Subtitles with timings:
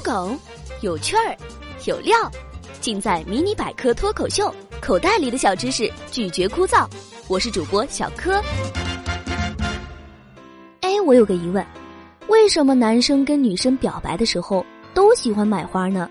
[0.00, 0.38] 梗，
[0.80, 1.36] 有趣儿，
[1.86, 2.16] 有料，
[2.80, 4.52] 尽在迷你百科脱口秀。
[4.80, 6.86] 口袋里的小知识，拒绝枯燥。
[7.28, 8.42] 我是主播小柯。
[10.80, 11.64] 哎，我有个疑问，
[12.28, 14.64] 为什么男生跟女生表白的时候
[14.94, 16.08] 都喜欢买花呢？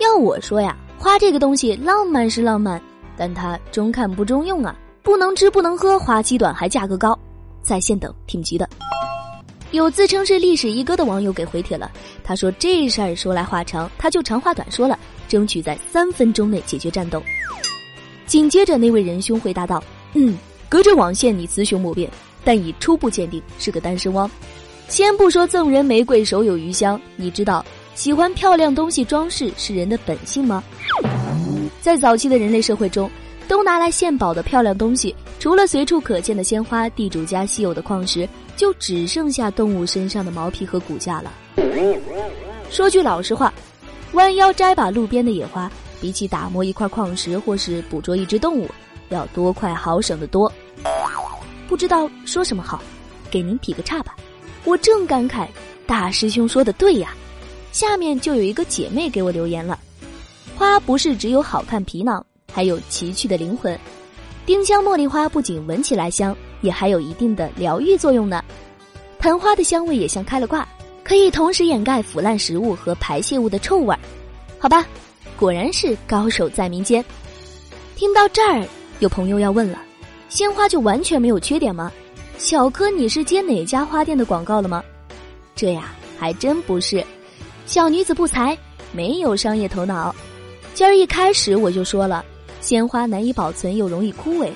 [0.00, 2.82] 要我说呀，花这个东西浪漫是浪漫，
[3.16, 7.16] 但它中看不中用啊，不能吃不能喝，花期短还价格高，
[7.62, 8.68] 在线等挺急的。
[9.74, 11.90] 有自称是历史一哥的网友给回帖了，
[12.22, 14.96] 他说这事儿说来话长，他就长话短说了，
[15.26, 17.20] 争取在三分钟内解决战斗。
[18.24, 19.82] 紧接着那位仁兄回答道
[20.14, 22.08] ：“嗯，隔着网线你雌雄莫辨，
[22.44, 24.30] 但已初步鉴定是个单身汪。
[24.86, 27.64] 先不说赠人玫瑰手有余香，你知道
[27.96, 30.62] 喜欢漂亮东西装饰是人的本性吗？
[31.80, 33.10] 在早期的人类社会中。”
[33.46, 41.32] 都拿来献宝的漂亮东西，除了随处可见的鲜花、地主家稀有的矿石，就只剩下动物身上的毛皮和骨架了。
[42.70, 43.52] 说句老实话，
[44.12, 45.70] 弯腰摘把路边的野花，
[46.00, 48.68] 比起打磨一块矿石或是捕捉一只动物，
[49.10, 50.50] 要多快好省得多。
[51.68, 52.82] 不知道说什么好，
[53.30, 54.16] 给您劈个叉吧。
[54.64, 55.46] 我正感慨
[55.86, 57.14] 大师兄说的对呀，
[57.72, 59.78] 下面就有一个姐妹给我留言了：
[60.56, 62.24] 花不是只有好看皮囊。
[62.54, 63.76] 还有奇趣的灵魂，
[64.46, 68.44] 丁香茉莉花不仅闻起来香，也还有一定的疗愈作用呢。
[69.18, 70.66] 昙花的香味也像开了挂，
[71.02, 73.98] 可以同时掩盖腐烂食物和排泄物的臭味儿。
[74.56, 74.86] 好吧，
[75.36, 77.04] 果然是高手在民间。
[77.96, 78.64] 听到这儿，
[79.00, 79.82] 有朋友要问了：
[80.28, 81.90] 鲜花就完全没有缺点吗？
[82.38, 84.80] 小柯，你是接哪家花店的广告了吗？
[85.56, 87.04] 这呀，还真不是。
[87.66, 88.56] 小女子不才，
[88.92, 90.14] 没有商业头脑。
[90.72, 92.24] 今儿一开始我就说了。
[92.64, 94.50] 鲜花难以保存又容易枯萎，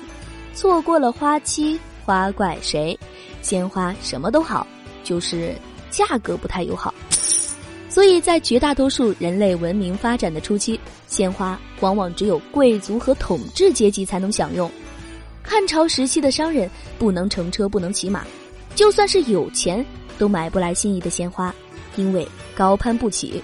[0.55, 2.97] 错过了花期，花怪谁？
[3.43, 4.65] 鲜花什么都好，
[5.03, 5.53] 就是
[5.91, 6.91] 价格不太友好。
[7.87, 14.69] 所以在绝大多数人类文明发展的初期，鲜花往往只有贵族和统治阶级才能享用。
[15.43, 18.25] 汉朝时期的商人不能乘车，不能骑马，
[18.73, 19.85] 就算是有钱，
[20.17, 21.53] 都买不来心仪的鲜花，
[21.95, 23.43] 因为高攀不起。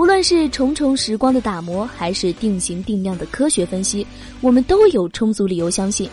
[0.00, 4.06] 无论是重重时光的打磨，还是定型定量的科学分析，
[4.40, 6.08] 我们都有充足理由相信，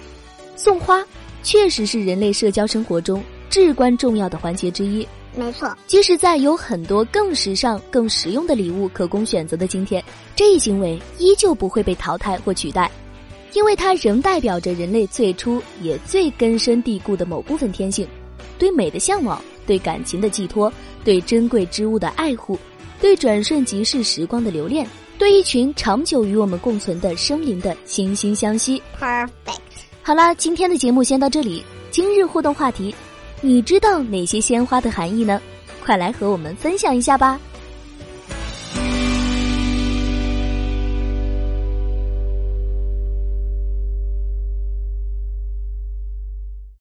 [0.58, 1.02] 送花
[1.42, 5.08] 确实是人类社交生活中至关重要的环节之一。
[5.34, 10.04] 没错，即使在有很多更时尚、更实用的礼物可供选择的今天，
[10.36, 12.92] 这一行为依旧不会被淘汰或取代，
[13.54, 18.06] 因为它仍代表着人类最初也最根深蒂固的某部分天性：
[18.60, 20.70] 对美的向往，对感情的寄托，
[21.06, 22.60] 对珍贵之物的爱护。
[23.00, 24.88] 对转瞬即逝时光的留恋，
[25.18, 28.82] 对一群长久与我们共存的生灵的惺惺相惜。
[29.00, 29.30] Perfect。
[30.02, 31.64] 好啦，今天的节目先到这里。
[31.92, 32.94] 今日互动话题：
[33.42, 35.42] 你知道哪些鲜花的含义呢？
[35.84, 37.40] 快来和我们分享一下吧。